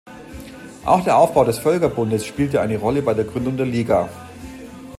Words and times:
Auch 0.83 1.03
der 1.03 1.15
Aufbau 1.19 1.45
des 1.45 1.59
Völkerbundes 1.59 2.25
spielte 2.25 2.59
eine 2.59 2.79
Rolle 2.79 3.03
bei 3.03 3.13
der 3.13 3.23
Gründung 3.25 3.55
der 3.57 3.67
Liga. 3.67 4.09